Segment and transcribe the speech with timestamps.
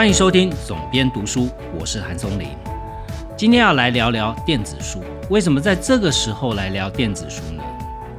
[0.00, 2.48] 欢迎收听总编读书，我是韩松林。
[3.36, 7.62] 今天要来聊聊电子书，为什么在这个时候来聊电子书呢？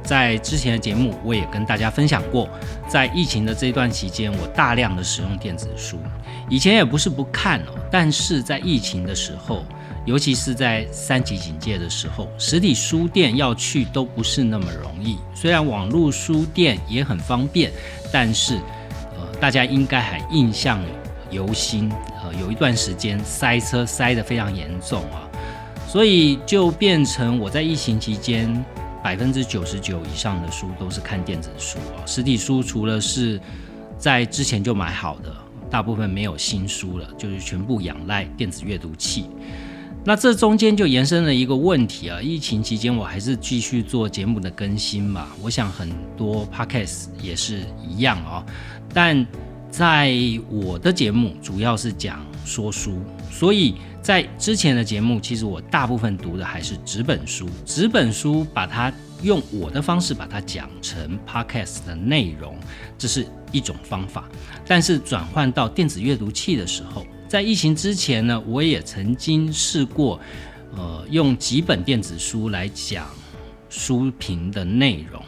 [0.04, 2.48] 在之前的节目，我也跟大家分享过，
[2.86, 5.98] 在疫情的这段期间，我大量的使用电子书。
[6.48, 9.64] 以前也不是不看哦，但是在疫情的时候，
[10.04, 15.18] 尤其是在三级警戒的时候，实体书店要去都不是那么容易。
[15.34, 17.72] 虽然网络书店也很方便，
[18.12, 18.54] 但是
[19.18, 20.80] 呃，大家应该还印象
[21.32, 21.90] 游心。
[22.22, 25.26] 呃，有一段时间塞车塞得非常严重啊，
[25.88, 28.64] 所以就变成我在疫情期间。
[29.02, 33.40] 百分之九十九以上的书都是看电子书啊，实体书除了是
[33.98, 35.36] 在之前就买好的，
[35.68, 39.26] 大部分没有新书了，就是全部仰赖电子阅读器。
[40.04, 48.46] 那这中间就延伸了一个问题啊，疫情期间我还是继续做节目的更新嘛，我想很多 podcast 也是一样啊，
[48.94, 49.26] 但
[49.72, 50.14] 在
[50.48, 53.74] 我的节目主要是讲说书，所以。
[54.02, 57.48] 在之前的节目，其实我大部分读的还是纸本书。
[57.64, 62.56] 纸本书把它用我的方式把它讲成 podcast 的内容，
[62.98, 64.28] 这是一种方法。
[64.66, 70.18] 但是转换到电子阅读器的时候，在疫情之前呢，我也曾经试过，
[70.76, 73.06] 呃，用几本电子书来讲
[73.70, 75.22] 书评的内容，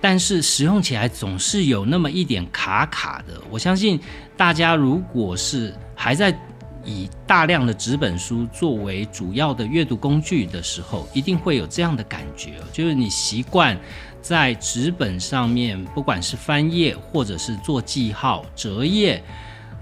[0.00, 3.40] 但是使用起来总是有那么一点卡卡的。
[3.50, 4.00] 我相信
[4.36, 6.36] 大家如果是还在。
[6.82, 13.78] 以大量的纸本书作为主要的阅读工具的时候，一定会有这样的感觉，就是你习惯
[14.22, 19.22] 在纸本上面，不管是翻页或者是做记号、折页、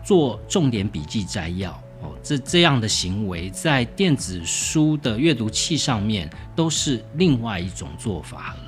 [0.04, 1.70] 做重点笔记摘要
[2.02, 8.67] 哦，这这样的行为，在电子书的阅读器上面都是另外一种做法了。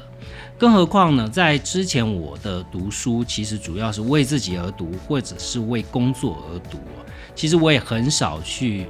[0.61, 6.79] 更何况呢，在之前我的读书其实主要是为自己而读，或者是为工作而读。
[7.35, 8.85] 其实我也很少去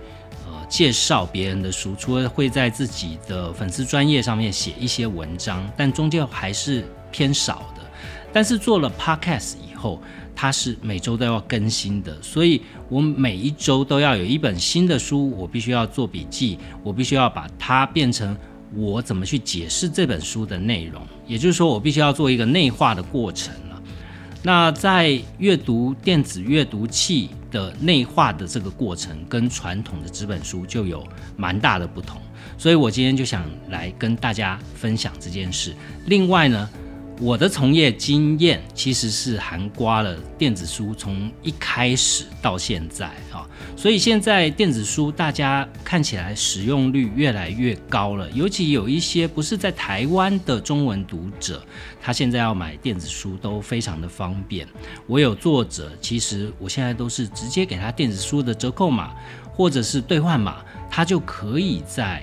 [0.49, 7.83] 呃介绍别人的书，除了会在自己的粉丝专业上面写一些文章，但终究还是偏少的。
[8.33, 10.03] 但是做了 podcast 以后，
[10.35, 18.37] 它是每周都要更新的，所以我每一周都要有一本新的书，我必须要做笔记，我必须要把它变成
[18.75, 23.83] 我怎么去解释这本书的内容，也就是说，我必须要做一个内化的过程了。
[24.43, 32.21] 那在阅读电子阅读器的内化的这个过程，跟传统的纸本书就有蛮大的不同，
[32.57, 35.75] 所以我今天就想来跟大家分享这件事。
[36.07, 36.69] 另外呢。
[37.23, 43.11] 我的从业经验其实是含刮了电子书从一开始到现在，
[43.77, 51.63] 所以现在电子书大家看起来使用率越来越高了，尤其有一些不是在台湾的中文读者，
[52.01, 54.67] 他现在要买电子书都非常的方便。
[55.07, 59.15] 我有作者，其实我现在都是直接给他电子书的折扣码
[59.53, 60.57] 或者是兑换码，
[60.91, 62.23] 他就可以在。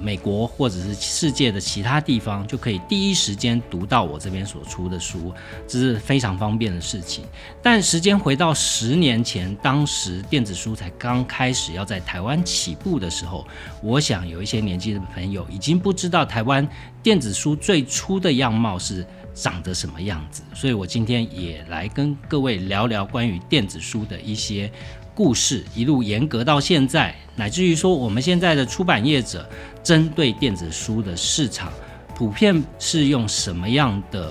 [0.00, 5.32] 美国或者是世界的其他地方，就可以第一时间读到我这边所出的书，
[5.66, 7.24] 这是非常方便的事情。
[7.62, 13.46] 但时间回到十年前，当时电子书才刚开始要在台湾起步的时候，
[13.82, 16.66] 我想有一些年纪的朋友已经不知道台湾
[17.02, 20.42] 电子书最初的样貌是长得什么样子。
[20.54, 24.70] 所以我今天也来跟各位聊聊关于电子书的一些。
[25.16, 29.48] 故事一路严格到现在，乃至于说我们现在的出版业者
[29.82, 31.72] 针对电子书的市场，
[32.14, 34.26] 普遍是用什么样的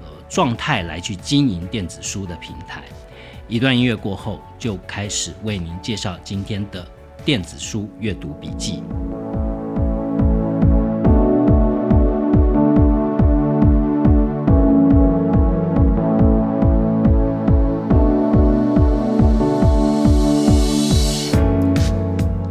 [0.00, 2.82] 呃状态来去经营电子书的平台？
[3.48, 6.88] 一段音乐过后，就开始为您介绍今天的
[7.22, 8.82] 电子书阅读笔记。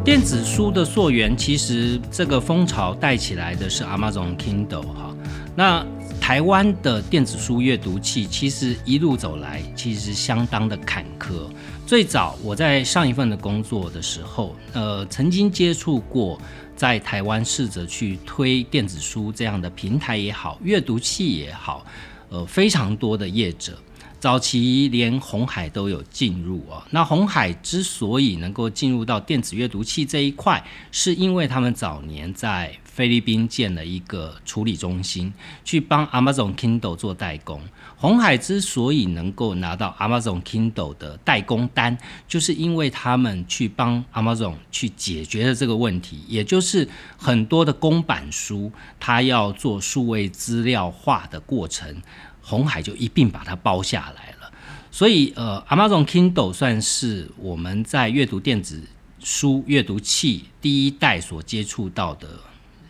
[0.09, 5.15] 电子书的溯源，其实这个风潮带起来的是 Amazon Kindle 哈。
[5.55, 5.85] 那
[6.19, 11.47] 台湾的电子书阅读器，其实一路走来，其实相当的坎坷。
[11.85, 16.41] 最早我在上一份的工作的时候，呃，曾经接触过
[16.75, 21.85] 在台湾试着去推电子书这样的平台也好，阅读器也好，
[22.29, 23.77] 呃，非常多的业者。
[24.19, 30.61] 早期连红海都有进入啊，那红海之所以能够进入到电子阅读器这一块，
[30.91, 35.33] 是因为他们早年在菲律宾建了一个处理中心，
[35.63, 37.61] 去帮 Amazon Kindle 做代工。
[37.95, 46.87] 红海之所以能够拿到 Amazon Kindle 的代工单，就是因为他们去帮 Amazon 去解决了这个问题，也就是
[47.17, 48.69] 很多的公版书，
[48.99, 52.01] 它要做数位资料化的过程。
[52.49, 54.51] 红海就一并把它包下来了，
[54.91, 58.81] 所以呃，Amazon Kindle 算是我们在阅读电子
[59.19, 62.27] 书阅读器第一代所接触到的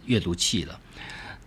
[0.06, 0.79] 阅读器了。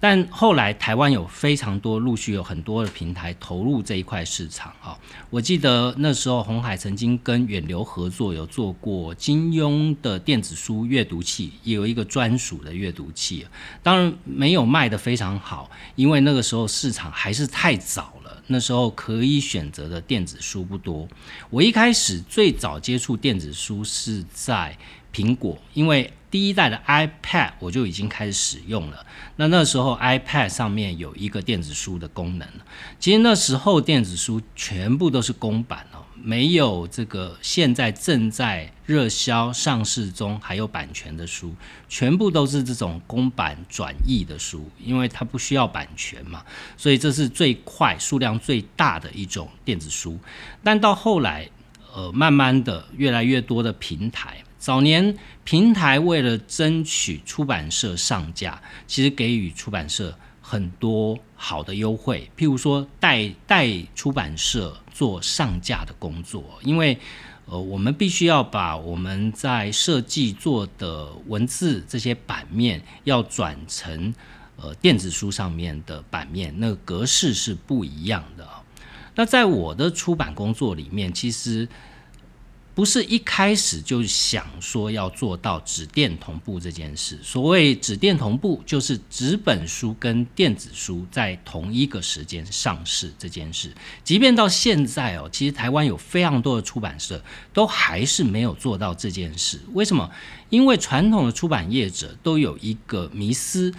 [0.03, 4.99] 但后来台湾有非常多陆续有很多的平台投入这一块市场啊，
[5.31, 13.47] 我记得那时候红海曾经跟远流合作，有做过金庸的电子书阅读器，也有一个专属的阅读器，
[13.81, 18.15] 当然没有卖的非常好，因为那个时候市场还是太早，
[18.53, 21.09] 那时候可以选择的电子书不多。
[21.51, 24.79] 我一开始最早接触电子书是在
[25.13, 29.05] 苹果，因为第一代的 iPad 我就已经开始使用了。
[29.37, 32.49] 那那时候 iPad 上面有一个电子书的功能。
[33.01, 41.53] 其实那时候电子书全部都是公版哦，没有这个现在正在热销上市中还有版权的书，
[41.89, 46.45] 全部都是这种公版转译的书，因为它不需要版权嘛，
[46.77, 50.17] 所以这是最快、数量最大的一种电子书。
[50.63, 51.49] 但到后来，
[51.93, 54.37] 呃，慢慢的越来越多的平台。
[54.59, 66.99] 早年平台为了争取出版社上架，其实给予出版社很多好的优惠，譬如说代代出版社做上架的工作，因为
[67.47, 74.15] 呃我们必须要把我们在设计做的文字这些版面要转成
[74.57, 78.47] 呃电子书上面的版面，那个格式是不一样的。
[79.15, 81.69] 那在我的出版工作里面，其实。
[82.75, 87.19] 不是一开始就想说要做到纸电同步这件事。
[87.23, 93.71] 所谓纸电同步，就是纸本书跟电子书在同一个时间上市这件事。
[94.03, 97.23] 即便到现在哦，其实台湾有非常多的出版社
[97.53, 99.61] 都还是没有做到这件事。
[99.75, 100.11] 为什么？
[100.49, 103.75] 因为传统的出版业者都有一个迷思，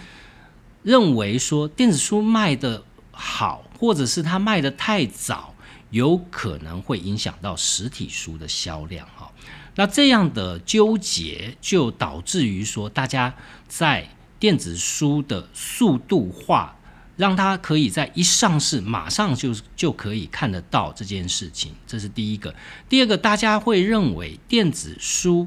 [0.84, 5.53] 认为说电子书卖的好，或者是它卖的太早。
[5.94, 9.30] 有可能会影响到实体书的销量哈，
[9.76, 13.32] 那这样的纠结就导致于说，大家
[13.68, 14.08] 在
[14.40, 16.76] 电子书的速度化，
[17.16, 22.52] 让它可以在一上市马上就就可以看得到这件事情，这是第一个。
[22.88, 25.46] 第二个，大家会认为电子书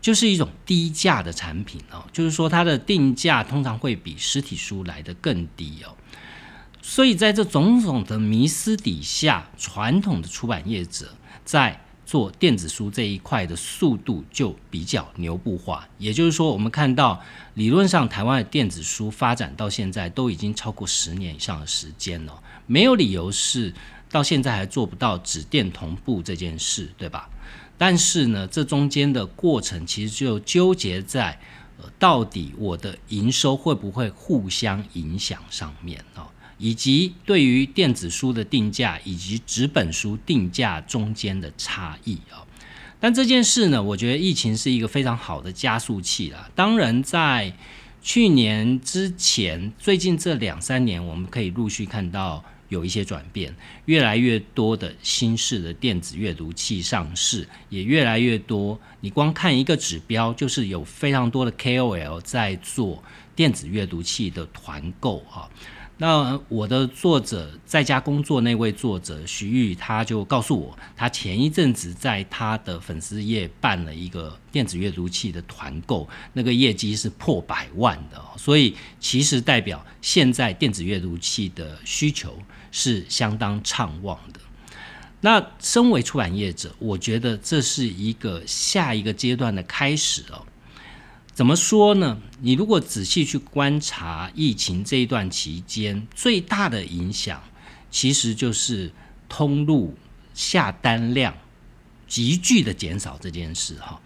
[0.00, 5.94] 就是一种低价的产品哦，就是说它的定价通常会比实体书来的更低哦。
[6.86, 15.88] 所以，在这种种的迷思底下，传统的出版业者在做电子书这一块的速度就比较牛不化。
[15.96, 17.18] 也就是说，我们看到
[17.54, 23.72] 理论上台湾的电子书发展到现在都已经超过十年以上的时间了，没有理由是
[24.10, 27.30] 到现在还做不到纸电同步这件事，对吧？
[27.78, 31.40] 但是呢，这中间的过程其实就纠结在
[31.78, 36.28] 呃，到底我的营收会不会互相影响上面哦。
[36.64, 42.40] 以及对于电子书的定价以及纸本书定价中间的差异啊，
[42.98, 46.48] 但这件事呢，我觉得疫情是一个非常好的加速器啦。
[46.54, 47.54] 当然，在
[48.00, 58.80] 去年之前，最近这两三年，我们可以陆续看到有一些转变，越来越多的新式的电子阅读器上市，也越来越多。
[59.00, 63.04] 你光看一个指标，就是有非常多的 KOL 在做
[63.36, 65.44] 电子阅读器的团购啊。
[65.96, 82.36] 那我的作者在家工作那位作者徐玉，他就告诉我，他前一阵子在他的粉丝页办了一个电子阅读器的团购，那个业绩是破百万的，所以其实代表现在电子阅读器的需求
[82.72, 84.40] 是相当畅旺的。
[85.20, 90.44] 那身为出版业者，我觉得这是一个下一个阶段的开始哦。
[91.34, 92.16] 怎么说呢？
[92.40, 97.42] 你如果仔细去观察疫情这一段期间，最大的影响
[97.90, 98.92] 其实就是
[99.28, 99.96] 通路
[100.32, 101.34] 下单量
[102.06, 103.74] 急剧的减少这件事。
[103.80, 104.00] 哈，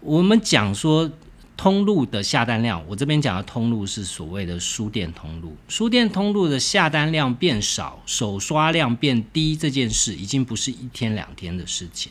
[0.00, 1.12] 我们讲说
[1.58, 12.10] 通路的下单量，我这边讲的通路是所谓的书店通路，书店通路的下单量变少，手刷量变低，这件事已经不是一天两天的事情。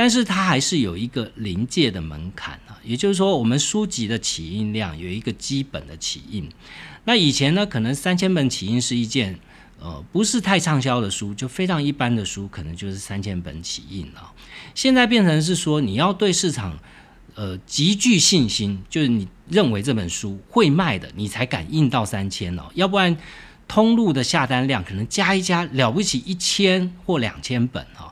[0.00, 6.48] 但是它还是有一个临界的门槛啊，也就是说，我们书籍的起印量有一个基本的起印。
[7.04, 9.38] 那以前呢，可能三千本起印是一件
[9.78, 14.32] 呃不是太畅销的书，就非常一般的书，可能就是三千本起印啊。
[14.74, 16.78] 现在变成是说，你要对市场
[17.34, 23.14] 呃极具信心，就是你认为这本书会卖的，你才敢印到三千哦，要不然
[23.68, 28.08] 通路的下单量可能加一加了不起一千或两千本啊。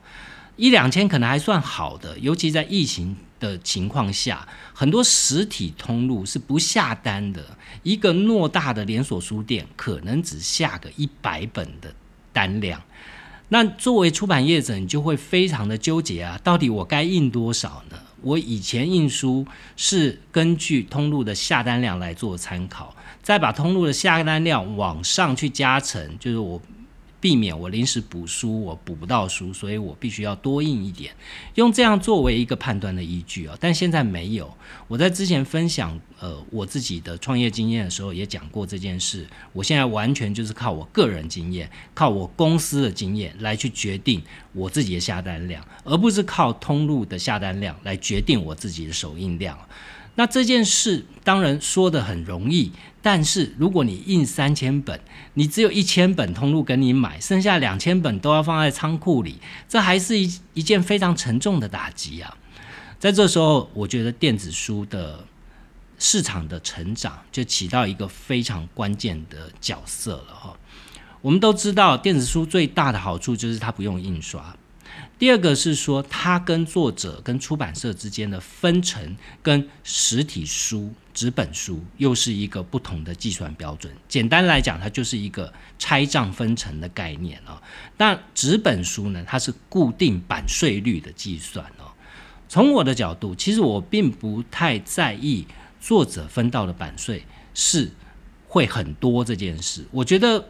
[0.58, 7.56] 一两千可能还算好的，尤其在疫情的情况下，很多实体通路是不下单的。
[7.84, 11.94] 一个偌大的连锁书店可能只下个一百本的
[12.32, 12.82] 单量，
[13.50, 17.96] 那作为出版业者，你就会非常的纠结啊，到底我该印多少呢？
[18.22, 19.46] 我以前印书
[19.76, 26.60] 是根据通路的下单量来做参考，再把通路的下单量往上去加成，就是我。
[27.20, 31.12] 避免我临时补书，我补不到书，所以我必须要多印一点，
[31.56, 33.56] 用这样作为一个判断的依据啊。
[33.58, 34.56] 但现在没有，
[34.86, 39.26] 我在之前分享呃我自己的创业经验的时候也讲过这件事。
[39.52, 44.22] 我现在完全就是靠我个人经验，靠我公司的经验来去决定
[44.52, 49.58] 我自己的下单量，而不是靠通路的下单量来决定我自己的首印量。
[50.14, 55.00] 那这件事当然说的很容易，但是如果你印三千本，
[55.34, 59.36] 你只有一千本通路跟你买，剩下两千本都要放在仓库里，
[59.68, 62.36] 这还是一一件非常沉重的打击啊！
[62.98, 65.24] 在这时候，我觉得电子书的
[65.98, 70.56] 市场的成长就起到一个非常关键的角色了哈。
[71.20, 74.56] 我们都知道，电子书最大的好处就是它不用印刷。
[75.18, 83.92] 第二个是说，它跟作者跟出版社之间的分成，跟实体书、纸本书又是一个不同的计算标准。
[84.06, 87.60] 简单来讲，它就是一个拆账分成的概念哦。
[87.96, 91.90] 那纸本书呢，它是固定版税率的计算哦。
[92.48, 95.44] 从我的角度，其实我并不太在意
[95.80, 97.90] 作者分到的版税是
[98.46, 99.84] 会很多这件事。
[99.90, 100.48] 我觉得。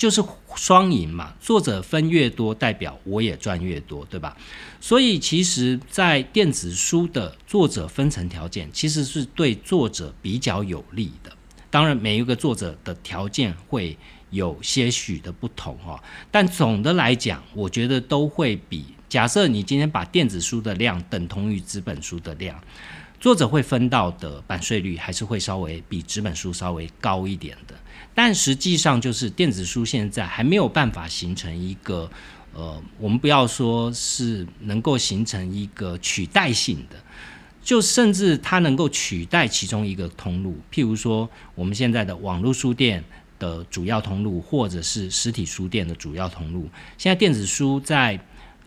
[0.00, 0.24] 就是
[0.56, 4.34] 双赢嘛，作者分越多，代表我也赚越多，对吧？
[4.80, 11.30] 所以其实，在电子书的作者分成条件，其实是对作者比较有利的。
[11.68, 13.94] 当然，每一个作者的条件会
[14.30, 22.58] 有些许的不同哈，但总的来讲，我觉得都会比假设你今天把电子书的量等同于纸本书的量。
[23.20, 27.74] 作者会分到的版税率还是会稍微比纸本书稍微高一点的，
[28.14, 32.10] 但实际上就是电子书现在还没有办法形成一个，
[32.54, 36.96] 呃，我们不要说是能够形成一个取代性的，
[37.62, 43.02] 就甚至它能够取代其中一个通路，譬如说我们现在的网络书店
[43.38, 48.18] 的主要通路，或者是实体书店的主要通路，现在电子书在。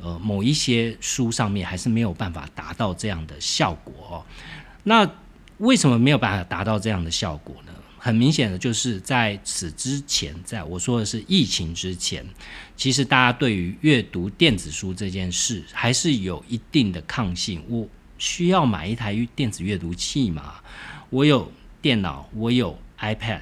[0.01, 4.25] 呃，某一些书上面还是没有办法达到这样的效果哦。
[4.83, 5.09] 那
[5.59, 7.72] 为什么没有办法达到这样的效果呢？
[8.03, 12.21] 很明显的就是在此之前，在我说的是疫情之前，
[12.75, 17.63] 其实大家对于阅读电子书这件事还是有一定的抗性。
[17.69, 20.55] 我需要买一台电子阅读器嘛？
[21.09, 21.49] 我有
[21.81, 23.39] 电脑，我有 iPad，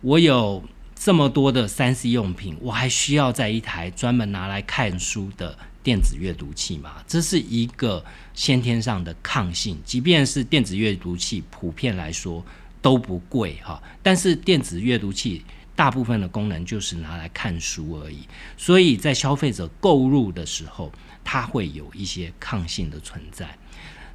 [0.00, 0.62] 我有
[0.94, 5.58] 这么多的三 C 用品，我还需要在一台专门拿来看书的。
[5.82, 9.78] 电子阅读器嘛，这是一个先天上的抗性。
[9.84, 12.44] 即便是电子阅读器，普遍来说
[12.86, 18.20] 都不贵哈，但是电子阅读器大部分的功能就是拿来看书而已。
[18.56, 20.92] 所以在消费者购入的时候，
[21.24, 23.58] 它会有一些抗性的存在。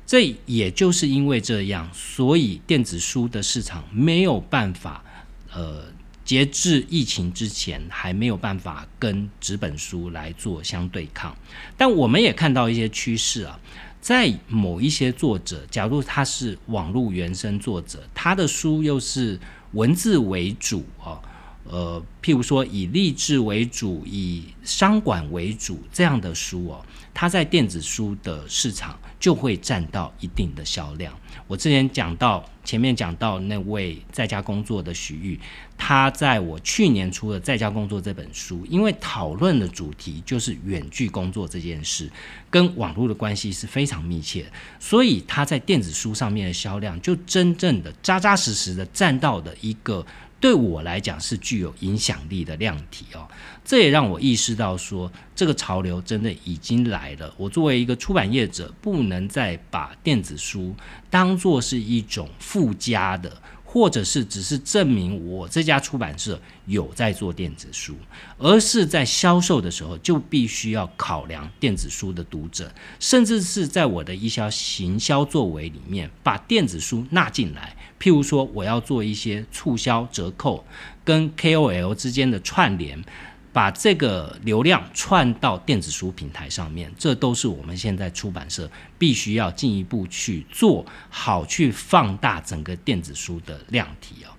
[0.05, 5.03] 这也就是因为这样，所以电子书的市场没有办法，
[5.51, 5.83] 呃。
[6.23, 11.35] 截至疫情之前，还没有办法跟纸本书来做相对抗。
[11.75, 13.59] 但我们也看到一些趋势啊，
[14.01, 19.39] 在某一些作者，假如他是网络原生作者，他的书又是
[19.73, 21.21] 文字为主哦，
[21.65, 28.99] 呃，譬如说以励志为主，以商管为主这样的书哦，他在电子书的市场。
[29.21, 31.15] 就会占到一定的销量。
[31.51, 35.37] 我之前讲到，前面讲到那位在家工作的徐玉，
[35.77, 42.09] 他在我去年出的《在家工作》这本书，因为讨论的主题就是远距工作这件事，
[42.49, 44.45] 跟网络的关系是非常密切，
[44.79, 50.05] 所以他在电子书上面的销量就真正的扎扎实实的占到的一个。
[50.41, 53.25] 对我来讲是具有影响力的量体哦，
[53.63, 57.33] 这也让我意识到说，这个潮流真的已经来了。
[57.37, 60.75] 我作为一个出版业者，不能再把电子书
[61.09, 63.31] 当做是一种附加的。
[63.63, 67.95] 或者是只是证明我这家出版社有在做电子书，
[68.37, 72.69] 而是在销售的时候就必须要考量电子书的读者，
[72.99, 77.73] 甚至是在我的一销行销作为里面把电子书纳进来。
[78.01, 80.65] 譬如说，我要做一些促销折扣，
[81.05, 83.03] 跟 KOL 之间的串联。
[83.53, 94.31] 把这个流量串到电子书平台上面，这都是我们现在出版社必须要进一步去做好，去放大整个电子书的量体啊。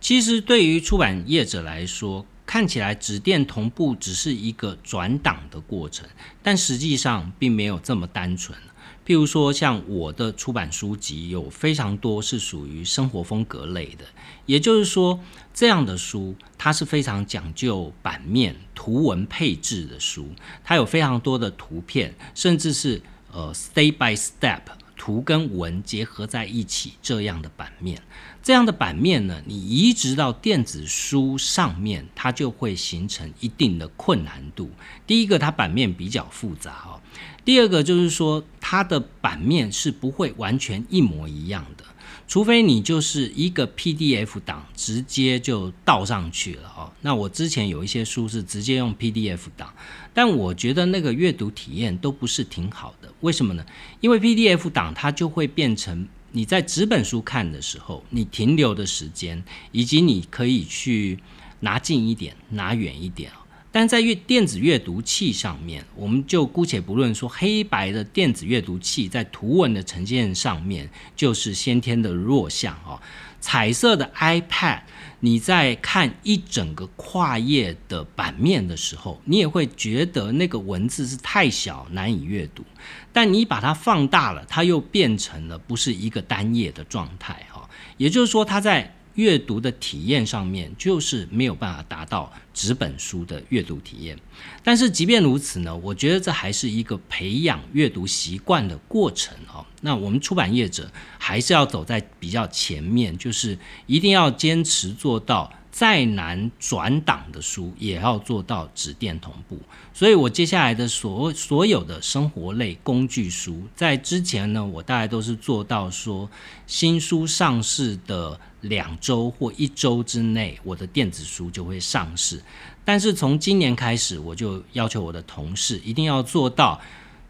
[0.00, 6.08] 其实对于出版业者来说，看起来纸电同步只是一个转档的过程，
[6.42, 8.58] 但实际上并没有这么单纯。
[9.04, 14.04] 譬如说，像我的出版书籍有非常多是属于生活风格类的，
[14.46, 15.18] 也就是说，
[15.52, 20.28] 这样的书它是非常讲究版面图文配置的书，
[20.62, 24.60] 它有非常多的图片，甚至是呃 step by step
[24.96, 28.00] 图跟文结合在一起这样的版面。
[28.42, 34.68] 这样的版面呢，你移植到电子书上面，它就会形成一定的困难度。
[35.06, 37.00] 第一个，它版面比较复杂哦。
[37.44, 41.84] 第二个就是说，它的版面是不会完全一模一样的，
[42.26, 46.92] 除非你就是一个 PDF 档直接就倒上去了哦。
[47.02, 49.72] 那我之前有一些书是直接用 PDF 档，
[50.12, 53.08] 但我觉得那个阅读体验都不是挺好的。
[53.20, 53.64] 为什么呢？
[54.00, 61.18] 因为 PDF 档它就会变成你在纸本书看的时候，你停留的时间，以及你可以去
[61.60, 63.30] 拿近一点、拿远一点
[63.70, 73.00] 但在阅电子阅读器上面，我们就姑且不论说黑白的电子阅读器在图文的呈现上面就是先天的弱项哦。
[73.42, 74.80] 彩色的 iPad，
[75.20, 82.64] 你在看一整个跨页的版面的时候，你也会觉得那个文字是太小难以阅读。
[83.12, 87.68] 但你把它放大了，它又变成了不是一个单页的状态哈。
[87.98, 94.18] 也就是说，它在阅读的体验上面就是没有办法达到纸本书的阅读体验，
[94.62, 99.64] 但是即便如此呢，我觉得这还是一个培养阅读习惯的过程哦。
[99.80, 105.52] 那我们出版业者还是要走在比较前面，就是一定要坚持做到。
[105.72, 109.58] 再难转档的书，也要做到纸电同步。
[109.94, 116.28] 所以，我接下来的所所有的生活类工具书，在之前呢，我大概都是做到说，
[116.66, 122.42] 新书上市的两周或一周之内，我的电子书就会上市。
[122.84, 126.80] 但是从今年开始，我就要求我的同事一定要做到，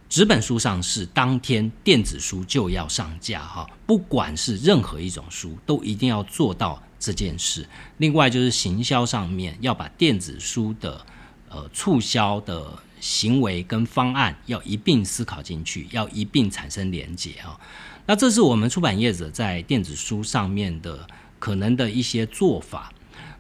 [0.08, 6.82] 纸本书上市当天，电子书就要上架哈，不管是任何一种书，都一定要做到。
[7.04, 11.04] 这件事，另外就是行销上面要把电子书的
[11.48, 17.58] 呃促销的行为跟方案要一并思考进去，要一并产生连结啊。
[18.06, 21.04] 那这是我们出版业者在电子书上面的
[21.42, 22.92] 可能的一些做法。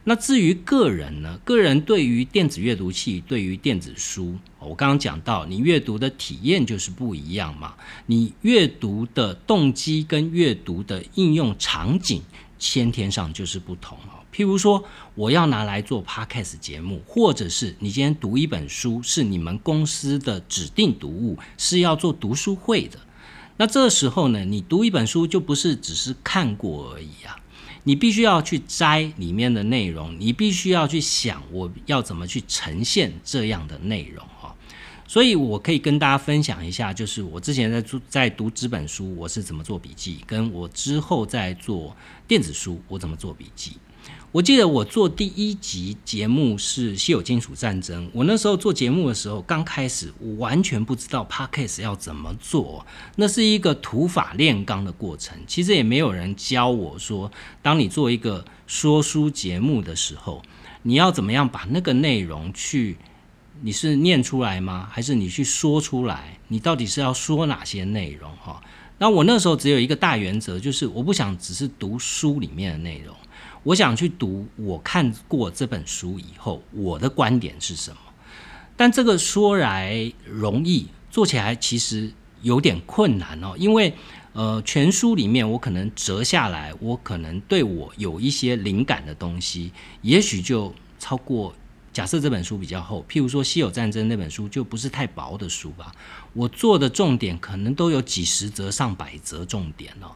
[0.02, 7.74] 那至于个人呢，个人对于电子阅读器，对于电子书，我刚刚讲到，你阅读的体验就是不一样嘛，
[8.06, 12.20] 你阅读的动机跟阅读的应用场景。
[12.58, 14.18] 先天上就是不同哦。
[14.34, 14.82] 譬如说，
[15.14, 22.98] 我要拿来做 podcast 节目，或者是你今天读一本书，是你们公司的指定读物，是要做读书会的。
[23.56, 27.36] 那这时候呢，你读一本书就不是只是看过而已啊，
[27.84, 34.54] 你必须要去摘里面的内容，你必须要去想我要怎么去呈现这样的内容哈。
[35.08, 41.94] 所以，我可以跟大家分享一下，就是我之前在做在读纸本书，我是怎么做笔记，跟我之后在做
[42.26, 43.72] 电子书，我怎么做笔记。
[44.32, 55.36] 我记得我做第一集节目是《稀有金属战争》，我那时候做节目的时候，刚开始我完全不知道 podcast 要怎么做，那是一个土法炼钢的过程。
[55.46, 60.40] 其实也没有人教我说，当你做一个说书节目的时候，
[60.82, 62.96] 你要怎么样把那个内容去。
[63.60, 64.88] 你是念出来吗？
[64.90, 66.40] 还是你去说出来？
[66.48, 68.32] 你到底是要说哪些内容？
[68.42, 68.62] 哈，
[68.96, 73.14] 那我那时候只有一个大原则，就是我不想只是读书里面的内容，
[73.62, 77.96] 我想去读我看过这本书以后我的观点是什么。
[78.76, 83.94] 但这个说来容易，做起来其实有点困难哦，因为
[84.32, 89.70] 呃，全书里面我可能折下来，我可能对我有一些灵感的东西，
[90.00, 91.54] 也许就超过。
[91.92, 95.92] 假设这本书比较厚，譬如说《稀有战争》那本书就不是太薄的书吧。
[96.32, 100.10] 我做的重点可能都有几十则、上百则重点哦。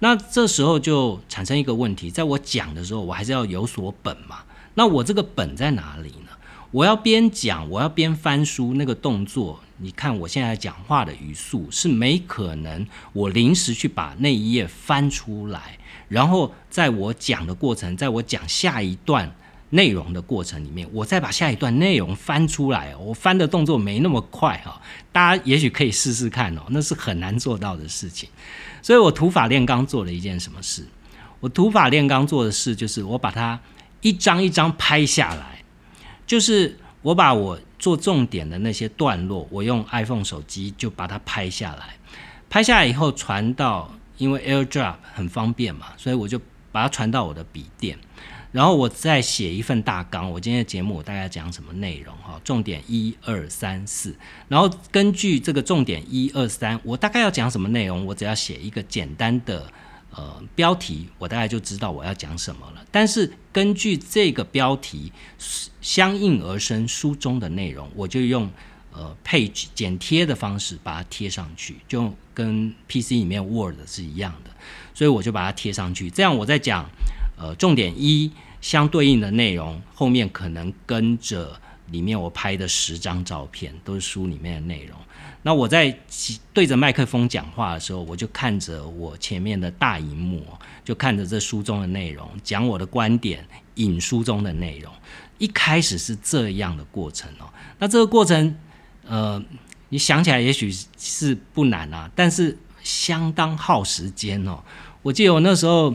[0.00, 4.38] 那这时候就产生一个问题，在我讲的时候，我还是要有所本嘛。
[4.74, 6.30] 那我这个本在哪里呢？
[6.70, 19.34] 我要边讲，我要边翻书，那个动作，你看我现在讲话的语速是没可能，我临时去把那一页翻出来，然后在我讲的过程，在我讲下一段。
[19.70, 24.80] 内容的过程里面，我再把下一段内容翻出来，我翻的动作没那么快哈，
[25.12, 28.30] 大家也许可以试试看哦，那是很难做到的事情。
[28.88, 30.82] 所以我土法炼钢做了一件什么事？
[31.40, 33.60] 我土法炼钢做的事就是我把它
[34.00, 35.62] 一张一张拍下来，
[36.26, 41.98] 就是我把我做重点的那些段落，我用 iPhone 手机就把它拍下来，
[42.48, 46.40] 拍下来以后传到，因为 AirDrop 很方便嘛，所以我就
[46.72, 47.98] 把它传到我的笔电。
[48.50, 50.30] 然后我再写一份大纲。
[50.30, 52.40] 我今天的节目我大概讲什么内容哈？
[52.42, 54.14] 重点一二三四，
[54.48, 59.70] 然后根据这个重点一二三，我大概要讲什么内容，我只要写一个简单的
[60.10, 62.82] 呃标题，我大概就知道我要讲什么了。
[62.90, 65.12] 但是根据这个标题
[65.82, 68.50] 相应而生书中的内容，我就用
[68.92, 74.50] 呃 page 剪贴的方式把它贴上去，就跟 PC 里面 Word 是一样的，
[74.94, 76.10] 所以我就把它贴上去。
[76.10, 76.88] 这样我在讲。
[77.38, 81.58] 呃，重点一相对应的内容后面可能跟着
[81.92, 84.98] 里面我拍的十张照片，都是书里面的内容。
[85.42, 85.96] 那我在
[86.52, 90.44] 对着麦克风讲话的时候，我就看着我前面的大荧幕，
[90.84, 93.46] 就看着这书中的内容，讲我的观点，
[93.76, 94.92] 引书中的内容。
[95.38, 97.48] 一开始是这样的过程哦。
[97.78, 98.56] 那这个过程，
[99.06, 99.40] 呃，
[99.90, 104.58] 你想起来也许是不难啊，但是相当耗时间哦。
[105.02, 105.94] 我记得我那时候。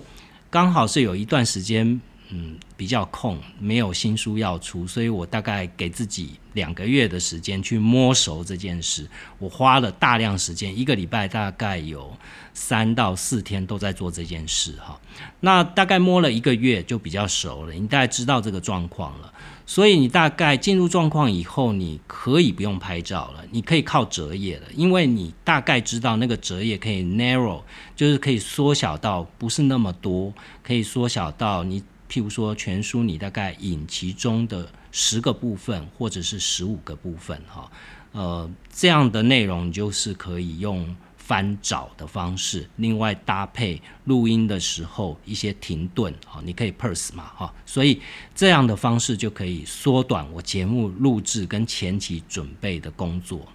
[0.54, 9.10] 刚好是有一段时间，嗯，比较空，没有新书要出，所以我大概给自己两个月的时间去摸熟这件事。
[9.39, 12.16] 我花了大量时间，一个礼拜大概有
[12.54, 15.02] 三到四天都在做这件事，哈。
[15.39, 19.33] 那大概摸了一个月就比较熟了，你大概知道这个状况了。
[19.65, 27.62] 所以你大概进入状况以后，你可以不用拍照了，你可以靠折页了，因为你大概知道那个折页可以 narrow，
[27.95, 37.71] 就是可以缩小到不是那么多，可以缩小到你譬如说全书你大概引其中的十个部分或者是十五个部分哈，
[38.12, 40.95] 呃，这样的内容就是可以用。
[41.25, 48.01] 翻找的方式，另外搭配录音的时候一些停顿，好，你可以 pause 嘛，哈，所以
[48.36, 53.47] 这样的方式就可以缩短我节目录制跟前期准备的工作。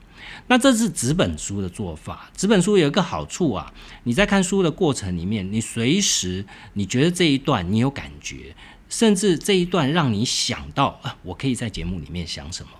[0.46, 3.70] 那这是纸本书的做法，纸本书有一个好处啊，
[4.04, 8.56] 你在看书的过程里面，你随时你觉得这一段你有感觉，
[8.88, 12.70] 甚至这一段让你想到啊，我可以在节目里面想什么。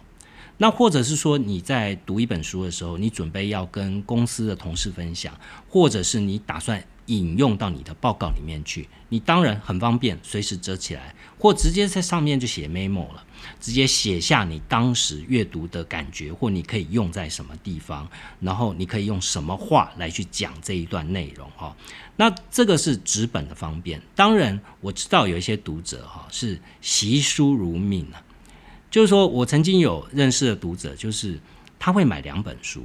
[0.60, 5.32] 那或者是说你在读一本书的时候，你准备要跟公司的同事分享，
[5.68, 13.24] 或者是你打算引用到你的报告里面去，你当然很方便，随时折起来，或直接在上面就写 memo 了，
[13.60, 18.08] 直接写下你当时阅读的感觉，或你可以用在什么地方，
[18.40, 21.74] 然后你可以用什么话来去讲这一段内容哈。
[22.16, 28.20] 那这个是纸本的方便，当然我知道有一些读者哈是习书如命啊。
[28.90, 31.38] 就是说，我曾经有认识的读者，就是
[31.78, 32.84] 他会买两本书。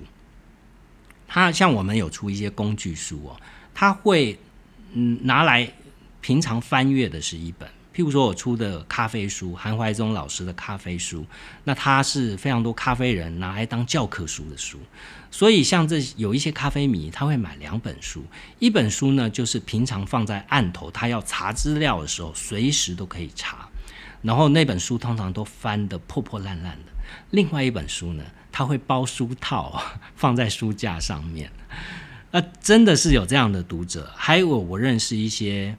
[1.27, 3.35] 他像我们有出一些工具书哦，
[3.73, 4.37] 他会
[4.93, 5.71] 嗯拿来
[6.21, 7.67] 平常翻阅的是一本。
[7.95, 11.23] 譬如说我出的咖啡书，韩怀忠老师的咖啡书，
[11.63, 14.79] 那他是非常多咖啡人拿来当教科书的书。
[15.29, 18.23] 所以像这有一些咖啡迷，他会买两本书。
[18.57, 23.69] 一本书呢，就是平常放在案头，他要查资料的时候，随时都可以查。
[24.23, 26.91] 然后那本书通常都翻得破破烂烂的。
[27.29, 29.79] 另外一本书呢，他会包书套
[30.15, 31.51] 放在书架上面。
[32.31, 34.12] 那真的是有这样的读者。
[34.15, 35.77] 还有我认识一些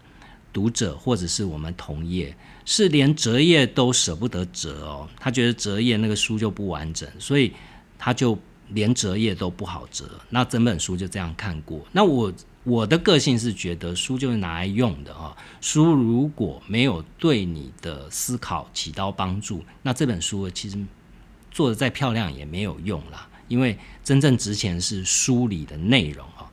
[0.53, 5.09] 读者，或者是我们同业，是连折页都舍不得折哦。
[5.19, 7.53] 他觉得折页那个书就不完整，所以
[7.99, 10.09] 他就连折页都不好折。
[10.31, 11.85] 那整本书就这样看过。
[11.91, 12.33] 那我。
[12.65, 20.79] 我的个性是觉得书就是拿来用的啊，书如果没有对你的思考起到帮助，那这本书其实
[21.51, 26.51] 做的再漂亮也没有用啦，因为真正值钱是书里的内容哈。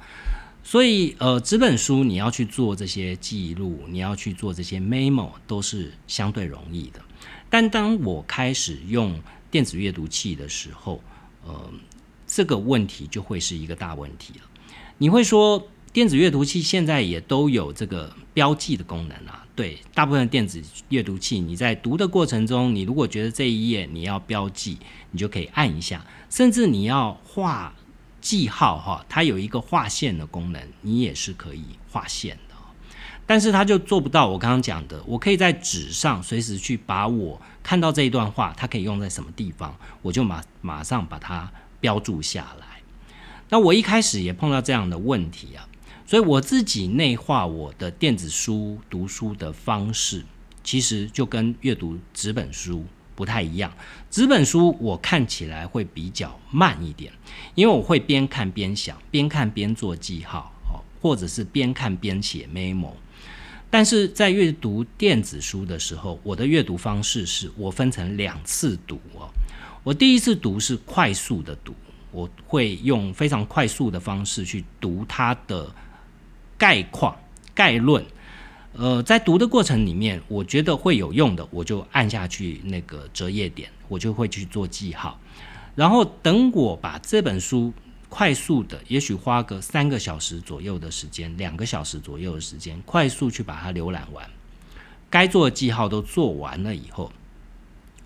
[0.65, 7.00] 所以呃，纸本书你要去做这些记录，你要去做这些 memo 都是相对容易的。
[7.50, 9.17] 但当我开始用
[9.50, 11.02] 电子阅读器的时候，
[11.47, 11.71] 呃，
[12.28, 14.41] 这个问题就会是一个大问题了。
[14.97, 15.65] 你会说？
[15.93, 19.45] 电子阅读器现在也都有这个标记的功能啊。
[19.54, 24.77] 对，大部分电子阅读器，你在读的过程中，你如果觉得这一页你要标记，
[25.12, 27.73] 你就可以按一下，甚至你要画
[28.21, 32.56] 记号哈，它有一个划线的功能，你也是可以划线的。
[33.25, 41.51] 但是它就做不到我刚刚讲的，我可以在纸上随时去把我看到这一段话，它可以用在什么地方，我就马马上把它
[41.82, 42.65] 标注下来。
[43.49, 45.67] 那我一开始也碰到这样的问题啊。
[46.12, 50.26] 所以我自己内化我的电子书读书的方式，
[50.62, 53.71] 其实就跟阅读纸本书不太一样。
[54.10, 57.13] 纸本书我看起来会比较慢一点，
[57.56, 62.91] 因为我会边看边想，边看边做记号，哦，或者是边看边写 memo。
[63.69, 69.30] 但是在阅读电子书的时候，我的阅读方式是我分成两次读哦。
[69.82, 71.74] 我第一次读是快速的读，
[72.12, 75.74] 我会用非常快速的方式去读它的。
[76.62, 77.17] 概况、
[77.56, 78.06] 概论，
[78.74, 85.19] 呃，在读的过程里面，我觉得会有用的，我就按下去那个折页点，我就会去做记号。
[85.74, 87.74] 然后等我把这本书
[88.10, 94.30] 快速的，也许花个三个小时左右的时间，两个小时左右的时间，快速去把它浏览完，
[95.10, 97.12] 该做的记号都做完了以后，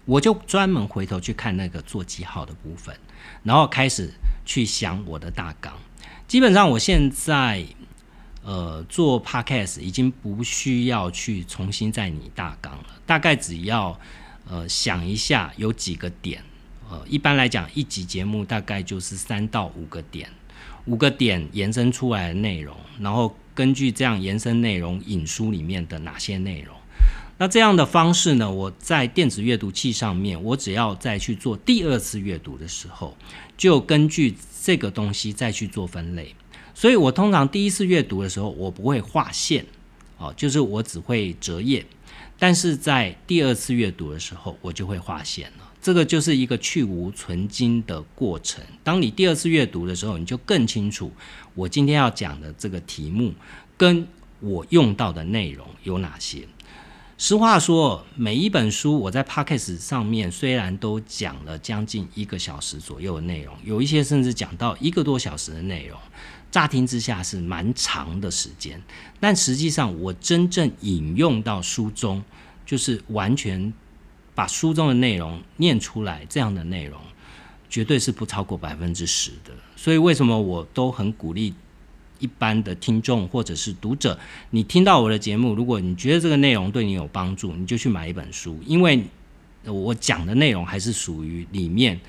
[0.05, 2.95] 我就专门回头去看那个做记号的部分，
[3.43, 4.13] 然后开始
[4.45, 5.73] 去想我的大纲。
[6.25, 7.67] 基本上我现在。
[8.45, 13.99] 呃，做 podcast 已经不需要去重新再拟大纲了，大概只要
[14.47, 16.43] 呃想一下有几个点，
[16.87, 20.29] 呃，一般来讲一集节目大概就是三到五个点，
[20.85, 26.75] 五个点延伸出来的内容，然后根据这样延伸内容引书里面的哪些内容，
[27.39, 33.17] 那这样的方式呢，我在电子阅读器上面，我只要再去做第二次阅读的时候，
[33.57, 36.35] 就根据这个东西再去做分类。
[36.75, 39.65] 所以我通常第一次阅读的时候，我不会划线，
[40.19, 41.83] 哦，就是我只会折页。
[42.37, 45.71] 但是在第二次阅读的时候，我就会划线了。
[45.81, 48.61] 这个就是一个去无存精的过程。
[48.83, 51.11] 当你第二次阅读的时候，你就更清楚
[51.53, 53.33] 我今天要讲的这个题目
[53.77, 54.05] 跟
[54.41, 56.45] 我用到的内容有哪些。
[57.17, 65.97] 实话说，每一本书我在 Podcast 上面虽然都讲了将近一个小时左右的内容，有一些甚至讲到一个多小时的内容。
[66.55, 68.81] 乍听之下是蛮长的时间，
[69.19, 72.23] 但实际上我真正引用到书中，
[72.65, 73.73] 就是完全
[74.33, 76.97] 把书中的内容念出来，这样的内容
[77.69, 79.51] 绝对是不超过百分之十的。
[79.75, 81.53] 所以为什么我都很鼓励
[82.19, 84.17] 一般的听众或者是读者，
[84.51, 89.03] 你听到我的节目，如果你觉得这个内容对你有帮助，你就去买一本书，因为
[89.65, 91.99] 我讲的内容还是属于里面。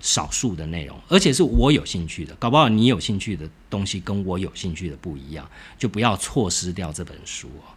[0.00, 7.70] 少数的内容，而且是我有兴趣的，搞不好你有兴趣的东西跟我有兴趣的不一样，就不要错失掉这本书哦。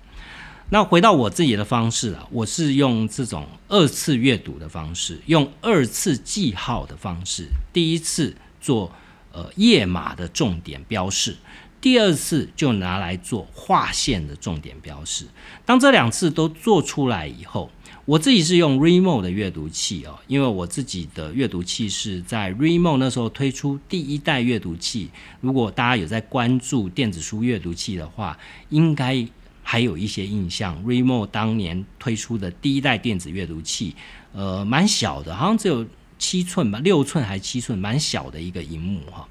[0.70, 8.92] 那回到我自己的方式啊，我是用这种二次阅读的方式，用二次记号的方式，第一次做
[9.32, 11.36] 呃页码的重点标示，
[11.82, 15.26] 第二次就拿来做划线的重点标示。
[15.66, 17.70] 当这两次都做出来以后。
[18.06, 25.10] 我自己是用 Remo 的阅读器哦，因为我自己的阅读器是在 Remo 那时候推出第一代阅读器。
[25.40, 28.38] 如果大家有在关注电子书阅读器的话，
[28.68, 29.26] 应该
[29.62, 30.84] 还有一些印象。
[30.84, 33.96] Remo 当年推出的第一代电子阅读器，
[34.34, 35.88] 呃，蛮小的，好像只有
[36.20, 39.26] 七寸吧，六寸还是七寸，蛮小的一个荧幕哈。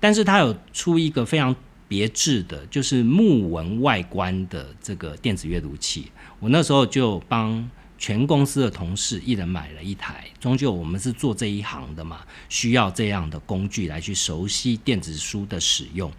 [0.00, 1.54] 但是它有出一个非常
[1.86, 6.06] 别致的，就是木纹外观的这个电子阅读器。
[6.40, 7.70] 我那时候就帮。
[8.04, 16.12] 全公司的同事一人买了一台，终究我们是做这一行的嘛，需要这样的工具来去熟悉电子书的使用。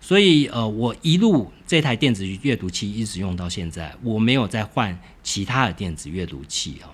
[0.00, 6.90] 所以，呃，我一路这台电子阅读器一直用到现在，我没有再换其他的电子阅读器啊。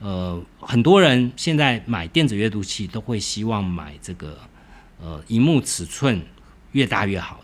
[0.00, 4.36] 呃，很多人现在买电子阅读器都会希望买这个，
[5.00, 6.20] 呃，荧幕尺寸
[6.72, 7.40] 越大越好。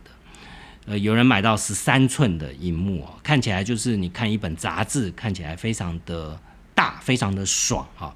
[0.88, 6.40] 呃，有人买到十三寸的荧幕哦，看起来就是你看一本杂志，看起来非常的
[6.76, 8.14] 大，非常的爽哈。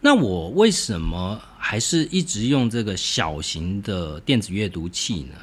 [0.00, 5.36] 那我为什么还是一直用这个小型的电子阅读器呢？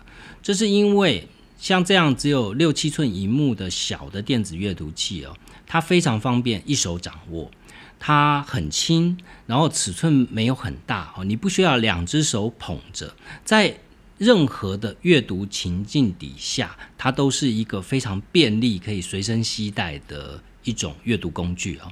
[0.44, 1.26] 这是因为
[1.58, 5.34] 像这样只有六七寸荧幕的小的电子阅读器哦，
[5.66, 7.50] 它非常方便一手掌握，
[7.98, 13.14] 它很轻，然后尺寸没有很大哦，你不需要两只手捧着，
[13.46, 13.78] 在。
[14.18, 21.92] 任何的阅读情境底下，它都是一个非常便利、可以随身携带的一种阅读工具啊。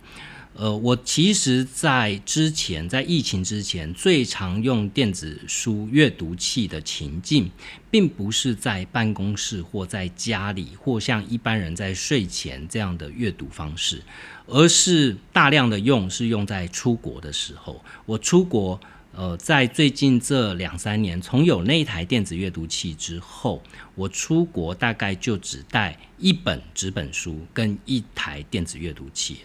[0.58, 7.52] 呃，我其实，在之前，在疫情之前，最常用电子书阅读器的情境，
[7.92, 14.02] 并不是在办公室或在家里，或像一般人在睡前这样的阅读方式，
[14.48, 17.84] 而是大量的用是用在出国的时候。
[18.06, 18.80] 我出国。
[19.18, 23.64] 呃，在最近这两三年，从有那一台电子阅读器之后，
[23.96, 29.38] 我出国大概就只带一本纸本书跟一台电子阅读器。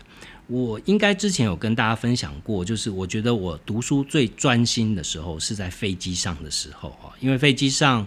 [0.48, 8.04] 我应该之前有跟大家分享过，就是我觉得我读书最专心的时候是在飞机上的时候啊，因为飞机上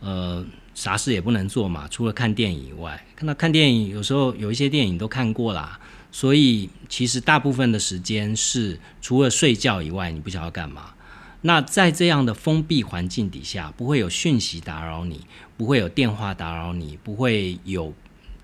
[0.00, 0.44] 呃
[0.74, 5.80] 啥事也不能做嘛，除了看电影以外，看到看电影有时候有一些电影都看过啦。
[6.10, 10.94] 所以其实大部分的时间是除了睡觉以外，你不晓得干嘛。
[11.40, 15.24] 那在这样的封闭环境底下，不会有讯息打扰你，
[15.56, 17.94] 不会有电话打扰你，不会有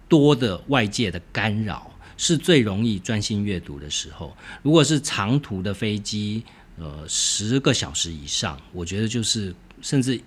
[0.09, 4.37] 多的外界的干扰，是最容易专心阅读的时候。
[4.63, 6.45] 如果是长途的飞机，
[6.79, 10.21] 呃，十个小时以上，我觉得就是甚至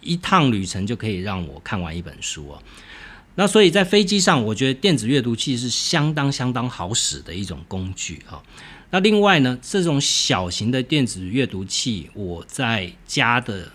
[0.00, 2.62] 一趟旅程就可以让我看完一本书哦。
[3.38, 8.42] 那所以在飞机上，我觉得电子阅读器是相当相当好使的一种工具哈。
[8.90, 13.70] 那另外呢，这种小型的电子阅读器，我在家的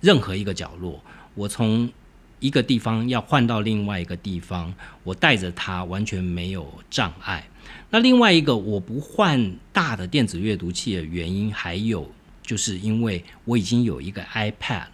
[0.00, 1.02] 任何一个角落，
[1.34, 1.90] 我从
[2.38, 7.44] 一个地方要换到另外一个地方，我带着它完全没有障碍。
[7.90, 12.08] 那另外一个我不换大的电子阅读器的原因，还有
[12.40, 14.92] 就是因为我已经有一个 iPad，了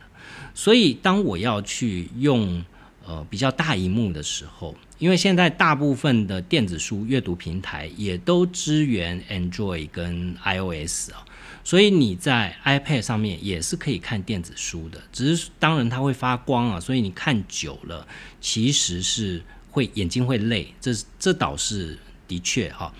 [0.54, 2.64] 所以当我要去用
[3.08, 11.24] 呃比较大荧幕的时候，因为现在大部分的电子书阅读平台也都支援 Android 跟 iOS 啊。
[11.64, 18.06] 所以你在 iPad 上面也是可以看电子书的，只是当然它会发光啊，所以你看久了
[18.40, 22.92] 其实是会眼睛会累，这这倒是的确哈。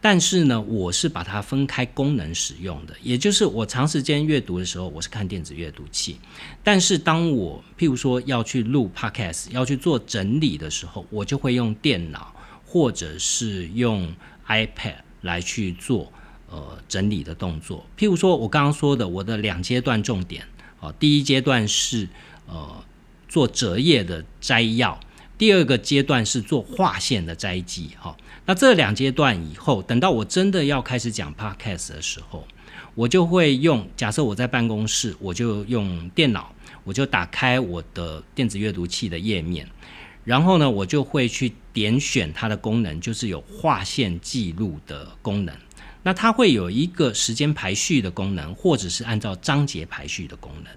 [0.00, 6.14] 但是呢，我是把它分开功能使用的，也就是我长时间阅读的时候，我是看电子阅读器；
[6.62, 14.14] 但是当我譬如说要去录 Podcast、要去做整理的时候，我就会用电脑或者是用
[14.46, 16.12] iPad 来去做。
[16.48, 20.46] 呃，整理的动作，譬如说，我刚刚说的我的两阶段重点，
[20.78, 22.08] 啊，第一阶段是
[22.46, 22.84] 呃
[23.28, 24.98] 做折页的摘要，
[25.38, 28.16] 第二个阶段是做划线的摘记，哈。
[28.46, 32.46] 那这两阶段以后，等到我真的要开始讲 podcast 的时候，
[32.94, 39.68] 我就会用，假设我在办公室，我就用电脑，我就打开我的电子阅读器的页面，
[40.24, 45.54] 然后呢，我就会去点选它的功能，就是有划线记录的功能。
[46.04, 50.72] 那它会有一个时间排序的功能，或者是按照章节排序的功能。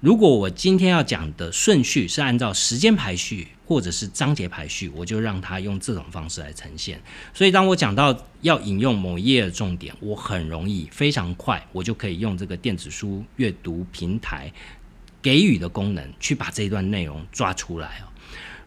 [0.00, 7.00] 如果我今天要讲的顺序是按照时间排序，或者是章节排序，我就让它用这种方式来呈现。
[7.32, 14.52] 所以，当我讲到要引用某一页的重点，我很容易非常快，我就可以用这个电子书阅读平台
[15.22, 18.10] 给予的功能去把这一段内容抓出来哦。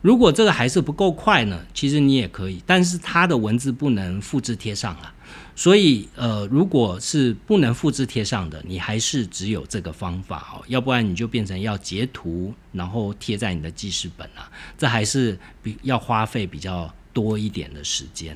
[0.01, 1.65] 如果这个还是不够快呢？
[1.73, 5.12] 其实你也可以，但是它的文字不能复制贴上啊。
[5.55, 18.35] 所以，呃，如果是不能复制贴上的，你还是只有这个方法哦，要不然你就变成要截图，然后贴在你的记事本啊，这还是比要花费比较多一点的时间。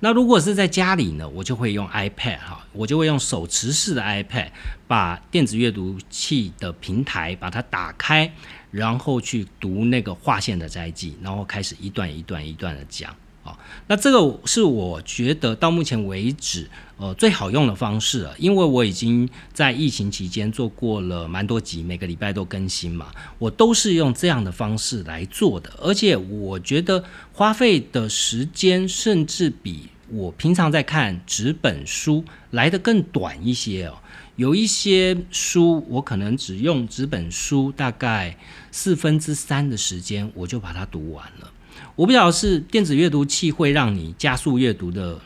[0.00, 4.50] 那如果是在家里呢，我就会用 iPad 哈，我就会用手持式的 iPad，
[4.86, 8.30] 把电子阅读器的平台把它打开，
[8.70, 13.16] 然后去读那个划线的摘记，然后开始一段一段一段的讲。
[13.46, 13.56] 啊，
[13.86, 33.98] 那这个是我觉得到目前为止，呃，最好用的方式了，因为我已经在疫情期间做过了蛮多集，每个礼拜都更新嘛，我都是用这样的方式来做的，而且我觉得花费的时间甚至比我平常在看纸本书来的更短一些哦。
[34.36, 38.36] 有一些书我可能只用纸本书大概
[38.70, 41.50] 四分之三的时间，我就把它读完了。
[41.96, 45.18] 我不晓得是电子阅读器会让你加速阅读的，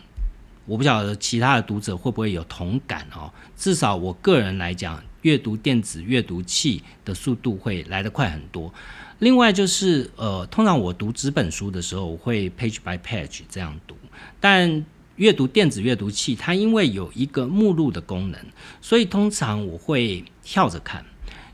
[0.67, 3.29] 我不晓得其他的读者会不会有同感哦。
[3.57, 8.73] 至少我个人来讲，阅读电子阅读器的速度会来得快很多。
[9.19, 13.97] 另外就是，呃，通常我读纸本书的时候，我会 page by page 这样读，
[14.39, 18.41] 但阅读电子阅读器，它因为有一个目录的功能，
[18.81, 21.05] 所以通常我会跳着看，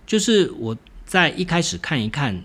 [0.07, 0.77] 就是我
[1.07, 2.43] 在一开始看一看。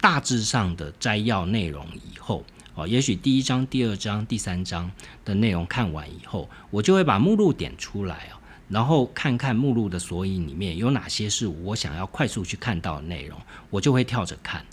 [0.00, 4.90] 大致上的摘要内容以后，哦，也许第一章、第二章、第三章
[5.24, 13.36] 的内容看完以后，我就会把目录点出来哦，然后看看目录的索引里面有哪些是我想要快速去看到的内容，
[13.70, 14.64] 我就会跳着看。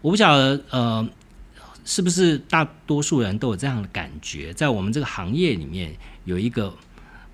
[0.00, 1.08] 我不晓得，呃，
[1.84, 4.52] 是不是大多数人都有这样的感觉？
[4.54, 6.74] 在我们这个行业里面，有一个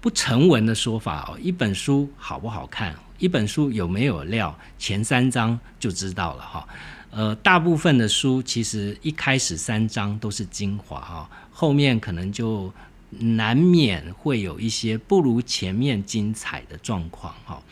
[0.01, 6.68] 不成文的说法哦，一本书好不好看，一本书有没有料，前三章就知道了哈。
[7.10, 12.72] 呃，大部分的书其实一开始三章都是精华哈，后面可能就
[13.10, 17.62] 难免会有一些不如前面精彩的状况哈。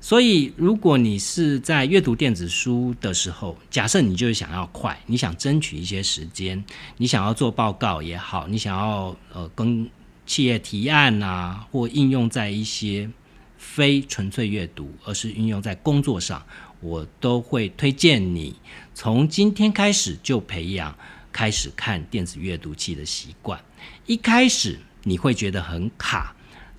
[0.00, 6.64] 所以，如果你是在阅读电子书的时候，假设你就是想要快，你想争取一些时间，
[6.98, 9.90] 你想要做报告也好，你想要呃跟
[10.24, 13.10] 企业提案啊，或应用在一些
[13.56, 16.40] 非纯粹阅读，而是运用在工作上。
[16.80, 18.56] 我都会推荐你
[18.94, 20.96] 从今天开始就培养
[21.32, 23.60] 开始看电子阅读器的习惯。
[24.06, 26.34] 一开始你会觉得很卡，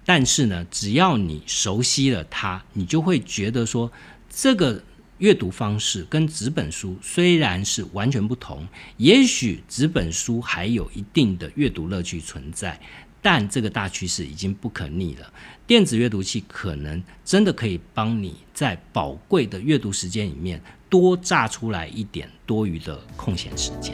[0.06, 3.92] 但是呢，只要你熟悉了它，你就会觉得说，
[4.30, 4.84] 这个
[5.20, 12.80] 阅读方式跟纸本书虽然是完全不同，也许纸本书还有一定的阅读乐趣存在。
[13.22, 15.34] 但这个大趋势已经不可逆了，
[15.70, 20.60] 电子阅读器可能真的可以帮你在宝贵的阅读时间里面
[20.90, 23.94] 多榨出来一点多余的空闲时间。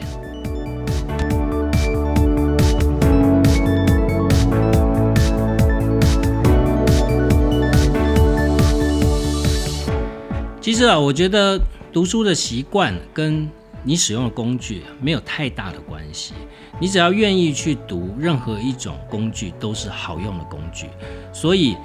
[10.62, 11.60] 其实啊，我觉得
[11.92, 13.46] 读书的习惯跟
[13.86, 16.34] 你使用的工具没有太大的关系。
[16.80, 20.88] 你只要愿意去读，任何一种工具都是好用的工具。
[21.32, 21.76] 所以，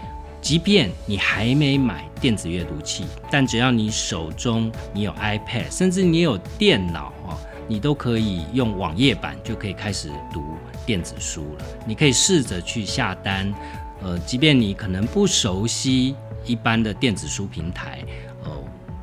[0.41, 7.38] 即便你还没买电子阅读器，但只要你手中你有 iPad，甚至你有电脑啊，
[7.68, 10.43] 你都可以用网页版就可以开始读
[10.88, 11.66] 电子书了。
[11.86, 13.54] 你可以试着去下单，
[14.02, 18.04] 呃，即便你可能不熟悉一般的电子书平台。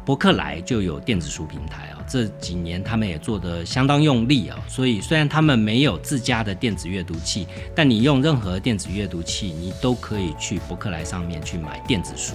[0.04, 12.34] 博客来就有电子书平台啊，这几年他们也做得相当用力啊，所以虽然他们没有自家的电子阅读器，但你用任何电子阅读器，你都可以去博客来上面去买电子书。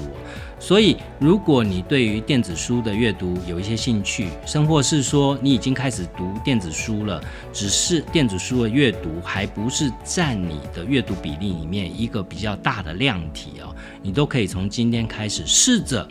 [0.59, 7.21] 所以如果你对于电子书的阅读有一些兴趣，甚或是说你已经开始读电子书了，
[7.51, 16.07] 只是电子书的阅读还不是占你的阅读比例里面一个比较大的量体哦，你都可以从今天开始试着。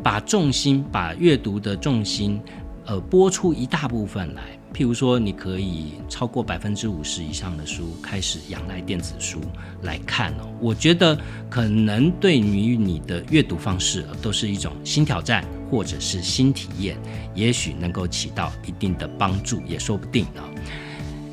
[0.00, 2.40] 把重心，把阅读的重心，
[2.88, 4.58] 呃，播出一大部分来。
[4.72, 9.40] 譬如说，你可以超过百分之五十以上的书开始仰赖电子书
[9.82, 10.48] 来看哦。
[10.58, 11.18] 我觉得
[11.50, 16.98] 可能对于你的阅读方式都是一种新挑战，或者是新体验，
[17.34, 20.48] 也许能够起到一定的帮助，也说不定啊。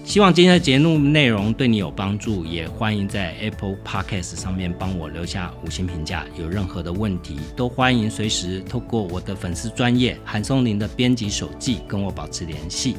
[0.06, 6.26] 希望今天的节目内容对你有帮助，也欢迎在 Apple Podcast 上面帮我留下五星评价。
[6.40, 12.96] 有任何的问题，都欢迎随时透过我的粉丝专业韩松林的编辑手记跟我保持联系。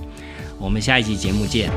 [0.59, 1.71] 我们下一集节目见。